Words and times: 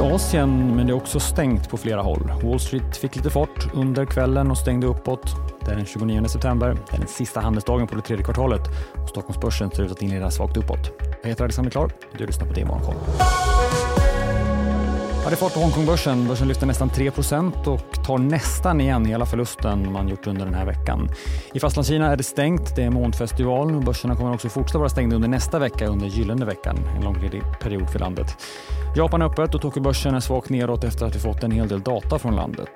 i 0.00 0.02
Asien 0.02 0.76
men 0.76 0.86
det 0.86 0.92
är 0.92 0.96
också 0.96 1.20
stängt 1.20 1.70
på 1.70 1.76
flera 1.76 2.02
håll. 2.02 2.32
Wall 2.42 2.60
Street 2.60 2.96
fick 2.96 3.16
lite 3.16 3.30
fart 3.30 3.74
under 3.74 4.04
kvällen 4.04 4.50
och 4.50 4.58
stängde 4.58 4.86
uppåt. 4.86 5.36
Det 5.64 5.70
är 5.70 5.76
den 5.76 5.86
29 5.86 6.24
september. 6.28 6.76
Det 6.90 6.96
är 6.96 6.98
den 6.98 7.08
sista 7.08 7.40
handelsdagen 7.40 7.86
på 7.86 7.94
det 7.94 8.02
tredje 8.02 8.24
kvartalet 8.24 8.62
och 9.02 9.08
Stockholmsbörsen 9.08 9.70
ser 9.70 9.82
ut 9.82 9.92
att 9.92 10.02
inleda 10.02 10.30
svagt 10.30 10.56
uppåt. 10.56 10.90
Jag 11.22 11.28
heter 11.28 11.44
Alexander 11.44 11.70
Klar 11.70 11.84
och 11.84 12.18
du 12.18 12.26
lyssnar 12.26 12.46
på 12.46 12.52
det 12.52 12.64
Morgonkoll. 12.64 12.94
Ja, 15.22 15.28
det 15.28 15.34
är 15.34 15.36
fart 15.36 15.54
på 15.54 15.60
Hongkongbörsen. 15.60 16.28
Börsen 16.28 16.48
lyfter 16.48 16.66
nästan 16.66 16.90
3% 16.90 17.66
och 17.66 18.04
tar 18.04 18.18
nästan 18.18 18.80
igen 18.80 19.04
hela 19.04 19.26
förlusten 19.26 19.92
man 19.92 20.08
gjort 20.08 20.26
under 20.26 20.44
den 20.44 20.54
här 20.54 20.66
veckan. 20.66 21.08
I 21.54 21.60
Fastlandskina 21.60 22.12
är 22.12 22.16
det 22.16 22.22
stängt. 22.22 22.76
Det 22.76 22.82
är 22.82 22.90
månfestival 22.90 23.84
börserna 23.84 24.16
kommer 24.16 24.34
också 24.34 24.48
fortsätta 24.48 24.78
vara 24.78 24.88
stängda 24.88 25.16
under 25.16 25.28
nästa 25.28 25.58
vecka 25.58 25.86
under 25.86 26.06
gyllene 26.06 26.44
veckan, 26.44 26.76
en 26.96 27.04
långledig 27.04 27.42
period 27.60 27.90
för 27.90 27.98
landet. 27.98 28.36
Japan 28.96 29.22
är 29.22 29.26
öppet 29.26 29.54
och 29.54 29.60
Tokyobörsen 29.60 30.14
är 30.14 30.20
svagt 30.20 30.48
neråt 30.48 30.84
efter 30.84 31.06
att 31.06 31.16
vi 31.16 31.20
fått 31.20 31.42
en 31.42 31.50
hel 31.50 31.68
del 31.68 31.80
data 31.80 32.18
från 32.18 32.36
landet. 32.36 32.68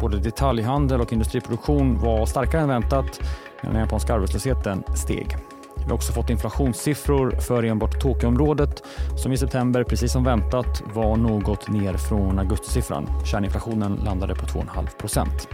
Både 0.00 0.18
detaljhandel 0.18 1.00
och 1.00 1.12
industriproduktion 1.12 2.00
var 2.00 2.26
starkare 2.26 2.62
än 2.62 2.68
väntat 2.68 3.20
men 3.62 3.72
den 3.72 3.80
japanska 3.80 4.14
arbetslösheten 4.14 4.82
steg. 4.96 5.36
Vi 5.84 5.88
har 5.88 5.94
också 5.94 6.12
fått 6.12 6.30
inflationssiffror 6.30 7.30
för 7.30 7.62
enbart 7.62 8.00
Tokyoområdet 8.00 8.82
som 9.16 9.32
i 9.32 9.36
september, 9.36 9.84
precis 9.84 10.12
som 10.12 10.24
väntat, 10.24 10.82
var 10.94 11.16
något 11.16 11.68
ner 11.68 11.94
från 11.94 12.38
augustisiffran. 12.38 13.06
Kärninflationen 13.24 13.94
landade 14.04 14.34
på 14.34 14.46
2,5 14.46 14.98
procent. 14.98 15.48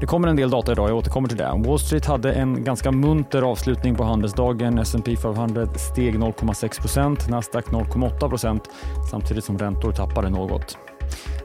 Det 0.00 0.06
kommer 0.06 0.28
en 0.28 0.36
del 0.36 0.50
data 0.50 0.72
idag, 0.72 0.90
jag 0.90 0.96
återkommer 0.96 1.28
till 1.28 1.38
det. 1.38 1.62
Wall 1.66 1.78
Street 1.78 2.06
hade 2.06 2.32
en 2.32 2.64
ganska 2.64 2.92
munter 2.92 3.42
avslutning 3.42 3.94
på 3.94 4.04
handelsdagen. 4.04 4.78
S&P 4.78 5.16
500 5.16 5.66
steg 5.66 6.14
0,6 6.16 6.80
procent, 6.80 7.28
Nasdaq 7.28 7.66
0,8 7.66 8.28
procent 8.28 8.70
samtidigt 9.10 9.44
som 9.44 9.58
räntor 9.58 9.92
tappade 9.92 10.30
något. 10.30 10.78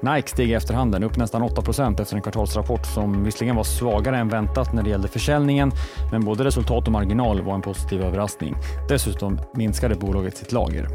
Nike 0.01 0.27
steg 0.27 0.49
i 0.49 0.53
efterhanden 0.53 1.03
upp 1.03 1.17
nästan 1.17 1.43
8% 1.43 2.01
efter 2.01 2.15
en 2.15 2.21
kvartalsrapport 2.21 2.85
som 2.85 3.23
visserligen 3.23 3.55
var 3.55 3.63
svagare 3.63 4.17
än 4.17 4.29
väntat 4.29 4.73
när 4.73 4.83
det 4.83 4.89
gällde 4.89 5.07
försäljningen, 5.07 5.71
men 6.11 6.25
både 6.25 6.43
resultat 6.43 6.85
och 6.85 6.91
marginal 6.91 7.41
var 7.41 7.55
en 7.55 7.61
positiv 7.61 8.01
överraskning. 8.01 8.55
Dessutom 8.89 9.39
minskade 9.53 9.95
bolaget 9.95 10.37
sitt 10.37 10.51
lager. 10.51 10.87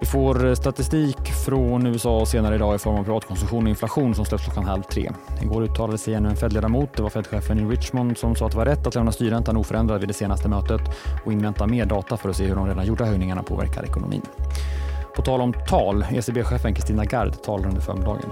Vi 0.00 0.06
får 0.06 0.54
statistik 0.54 1.32
från 1.46 1.86
USA 1.86 2.26
senare 2.26 2.54
idag 2.54 2.74
i 2.74 2.78
form 2.78 2.96
av 2.96 3.04
privatkonsumtion 3.04 3.62
och 3.62 3.68
inflation 3.68 4.14
som 4.14 4.24
släpps 4.24 4.44
klockan 4.44 4.64
halv 4.64 4.82
tre. 4.82 5.10
Igår 5.42 5.62
uttalade 5.62 5.98
sig 5.98 6.14
ännu 6.14 6.28
en 6.28 6.36
Fed-ledamot. 6.36 6.96
Det 6.96 7.02
var 7.02 7.10
Fed-chefen 7.10 7.58
i 7.58 7.64
Richmond 7.64 8.18
som 8.18 8.36
sa 8.36 8.46
att 8.46 8.52
det 8.52 8.58
var 8.58 8.64
rätt 8.64 8.86
att 8.86 8.94
lämna 8.94 9.12
styrräntan 9.12 9.56
oförändrad 9.56 10.00
vid 10.00 10.08
det 10.08 10.14
senaste 10.14 10.48
mötet 10.48 10.80
och 11.24 11.32
invänta 11.32 11.66
mer 11.66 11.86
data 11.86 12.16
för 12.16 12.28
att 12.28 12.36
se 12.36 12.44
hur 12.44 12.54
de 12.54 12.66
redan 12.66 12.86
gjorda 12.86 13.04
höjningarna 13.04 13.42
påverkar 13.42 13.84
ekonomin. 13.84 14.22
På 15.20 15.24
tal 15.24 15.40
om 15.40 15.52
tal, 15.52 16.04
ECB-chefen 16.10 16.74
Kristina 16.74 17.04
Gard 17.04 17.42
talar 17.42 17.68
under 17.68 17.80
förmiddagen. 17.80 18.30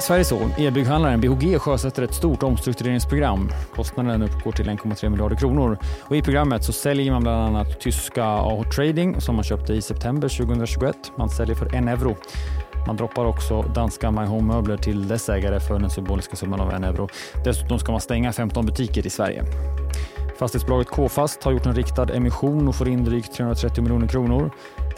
Sveriges 0.00 0.28
så. 0.28 0.38
E-bygghandlaren 0.58 1.20
BHG 1.20 1.58
sjösätter 1.58 2.02
ett 2.02 2.14
stort 2.14 2.42
omstruktureringsprogram. 2.42 3.50
Kostnaden 3.74 4.22
uppgår 4.22 4.52
till 4.52 4.68
1,3 4.68 5.08
miljarder 5.08 5.36
kronor. 5.36 5.78
Och 6.08 6.16
I 6.16 6.22
programmet 6.22 6.64
så 6.64 6.72
säljer 6.72 7.12
man 7.12 7.22
bland 7.22 7.42
annat 7.42 7.80
tyska 7.80 8.24
AH 8.24 8.62
Trading 8.62 9.20
som 9.20 9.34
man 9.34 9.44
köpte 9.44 9.72
i 9.72 9.82
september 9.82 10.28
2021. 10.28 10.96
Man 11.16 11.28
säljer 11.28 11.56
för 11.56 11.74
en 11.74 11.88
euro. 11.88 12.16
Man 12.86 12.96
droppar 12.96 13.24
också 13.24 13.62
danska 13.62 14.10
My 14.10 14.24
Home 14.26 14.54
Möbler 14.54 14.76
till 14.76 15.08
dess 15.08 15.28
ägare 15.28 15.60
för 15.60 15.78
den 15.78 15.90
symboliska 15.90 16.36
summan 16.36 16.60
av 16.60 16.72
en 16.72 16.84
euro. 16.84 17.08
Dessutom 17.44 17.78
ska 17.78 17.92
man 17.92 18.00
stänga 18.00 18.32
15 18.32 18.66
butiker 18.66 19.06
i 19.06 19.10
Sverige. 19.10 19.44
Fastighetsbolaget 20.40 20.88
K-Fast 20.88 21.44
har 21.44 21.52
gjort 21.52 21.66
en 21.66 21.74
riktad 21.74 22.14
emission 22.14 22.68
och 22.68 22.74
får 22.74 22.88
in 22.88 23.04
drygt 23.04 23.32
330 23.34 23.82
miljoner 23.82 24.06
kronor. 24.06 24.50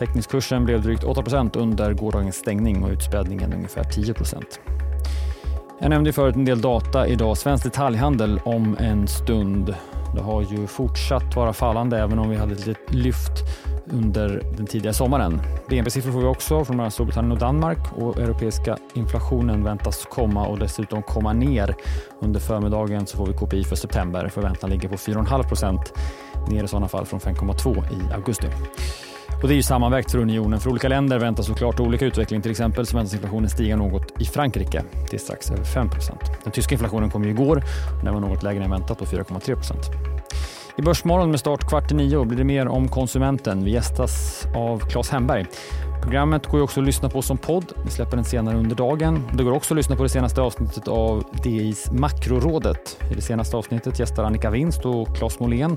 Teckningskursen 0.03 0.65
blev 0.65 0.83
drygt 0.83 1.05
8% 1.05 1.59
under 1.59 1.93
gårdagens 1.93 2.37
stängning 2.37 2.85
och 2.85 2.91
utspädningen 2.91 3.53
ungefär 3.53 3.83
10% 3.83 4.43
Jag 5.81 5.91
nämnde 5.91 6.13
förut 6.13 6.37
en 6.37 6.45
del 6.45 6.61
data 6.61 7.07
idag. 7.07 7.37
Svensk 7.37 7.65
detaljhandel 7.65 8.41
om 8.45 8.77
en 8.81 9.09
stund. 9.09 9.75
Det 10.15 10.23
har 10.23 10.43
ju 10.43 10.67
fortsatt 10.67 11.37
vara 11.37 11.53
fallande 11.53 11.99
även 11.99 12.19
om 12.19 12.31
vi 12.31 12.37
hade 12.37 12.53
ett 12.53 12.67
litet 12.67 12.95
lyft 12.95 13.33
under 13.87 14.43
den 14.57 14.67
tidiga 14.67 14.93
sommaren. 14.93 15.43
BNP-siffror 15.69 16.13
får 16.13 16.21
vi 16.21 16.27
också 16.27 16.65
från 16.65 16.91
Storbritannien 16.91 17.33
och 17.33 17.39
Danmark 17.39 17.93
och 17.97 18.19
europeiska 18.19 18.79
inflationen 18.95 19.65
väntas 19.65 20.07
komma 20.11 20.47
och 20.47 20.59
dessutom 20.59 21.03
komma 21.03 21.33
ner. 21.33 21.75
Under 22.21 22.41
förmiddagen 22.41 23.07
så 23.07 23.17
får 23.17 23.27
vi 23.27 23.33
KPI 23.33 23.65
för 23.65 23.77
september. 23.77 24.29
Förväntan 24.29 24.71
ligger 24.71 24.89
på 24.89 24.97
4,5 24.97 25.49
procent, 25.49 25.93
ner 26.49 26.65
i 26.65 26.69
sådana 26.69 26.89
fall 26.89 27.07
från 27.07 27.21
5,2 27.21 27.85
i 27.93 28.15
augusti. 28.15 28.47
Och 29.43 29.49
det 29.49 29.55
är 29.55 29.57
ju 29.57 29.63
sammanvägt 29.63 30.11
för 30.11 30.19
unionen. 30.19 30.61
För 30.61 30.71
olika 30.71 30.89
länder 30.89 31.19
väntas 31.19 31.47
såklart 31.47 31.81
olika 31.81 32.05
utveckling. 32.05 32.43
Till 32.43 32.51
exempel 32.51 32.87
så 32.87 32.97
väntas 32.97 33.15
inflationen 33.15 33.51
stiga 33.51 33.77
något 33.77 34.21
i 34.21 34.25
Frankrike 34.25 34.83
till 35.11 35.21
strax 35.21 35.51
över 35.51 35.65
5 35.65 35.91
Den 36.45 36.53
tyska 36.53 36.75
inflationen 36.75 37.11
kom 37.11 37.25
ju 37.25 37.31
igår 37.31 37.57
och 37.99 38.05
den 38.05 38.15
var 38.15 38.21
något 38.21 38.43
lägre 38.43 38.65
än 38.65 38.71
väntat 38.71 38.99
på 38.99 39.05
4,3% 39.05 40.23
i 40.77 40.83
Börsmorgon 40.83 41.31
med 41.31 41.41
start 41.41 41.69
kvart 41.69 41.93
i 41.93 41.95
nio 41.95 42.25
blir 42.25 42.39
det 42.39 42.45
mer 42.45 42.69
om 42.69 42.89
konsumenten. 42.89 43.65
Vi 43.65 43.71
gästas 43.71 44.47
av 44.55 44.79
Claes 44.79 45.11
Hemberg. 45.11 45.47
Programmet 46.03 46.47
går 46.47 46.63
också 46.63 46.81
att 46.81 46.87
lyssna 46.87 47.09
på 47.09 47.23
som 47.23 47.39
podd. 47.39 47.73
Vi 47.85 47.91
släpper 47.91 48.17
den 48.17 48.25
senare 48.25 48.57
under 48.57 48.77
dagen. 48.77 49.29
Det 49.33 49.45
går 49.45 49.53
också 49.53 49.75
att 49.75 49.77
lyssna 49.77 49.97
på 49.97 50.03
det 50.03 50.09
senaste 50.09 50.41
avsnittet 50.41 50.89
av 50.89 51.25
DIs 51.43 51.91
Makrorådet. 51.91 52.99
I 53.11 53.15
det 53.15 53.21
senaste 53.21 53.57
avsnittet 53.57 53.99
gästar 53.99 54.25
Annika 54.25 54.51
Winst 54.51 54.85
och 54.85 55.17
Claes 55.17 55.41
Molén. 55.41 55.77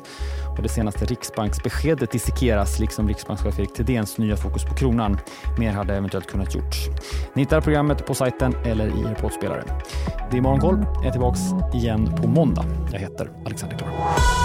Och 0.57 0.63
det 0.63 0.69
senaste 0.69 1.05
Riksbanksbeskedet 1.05 2.11
dissekeras 2.11 2.79
liksom 2.79 3.07
riksbankschef 3.07 3.59
Erik 3.59 3.73
Thedéens 3.73 4.17
nya 4.17 4.37
fokus 4.37 4.63
på 4.63 4.75
kronan. 4.75 5.17
Mer 5.59 5.71
hade 5.71 5.95
eventuellt 5.95 6.27
kunnat 6.27 6.55
gjorts. 6.55 6.77
Ni 7.33 7.41
hittar 7.41 7.61
programmet 7.61 8.05
på 8.05 8.13
sajten 8.13 8.55
eller 8.65 8.87
i 8.87 9.01
er 9.11 9.17
poddspelare. 9.21 9.63
Det 10.31 10.37
är 10.37 10.41
Morgonkoll. 10.41 10.85
Jag 10.95 11.05
är 11.05 11.11
tillbaka 11.11 11.39
igen 11.73 12.15
på 12.21 12.27
måndag. 12.27 12.65
Jag 12.91 12.99
heter 12.99 13.31
Alexander 13.45 13.77
Klar. 13.77 14.44